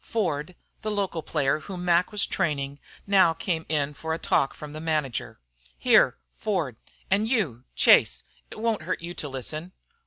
Ford, 0.03 0.55
the 0.81 0.89
local 0.89 1.21
player 1.21 1.59
whom 1.59 1.85
Mac 1.85 2.11
was 2.11 2.25
training, 2.25 2.79
now 3.05 3.33
came 3.33 3.67
in 3.69 3.93
for 3.93 4.15
a 4.15 4.17
talk 4.17 4.55
from 4.55 4.73
the 4.73 4.81
manager. 4.81 5.39
"Here, 5.77 6.17
Ford, 6.33 6.75
an' 7.11 7.27
you, 7.27 7.65
Chase. 7.75 8.23
It 8.49 8.57
won't 8.59 8.81
hurt 8.81 9.03
you 9.03 9.13
to 9.13 9.29
listen. 9.29 9.73